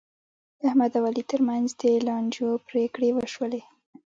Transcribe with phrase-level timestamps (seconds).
[0.59, 3.61] د احمد او علي ترمنځ د لانجو پرېکړې وشولې.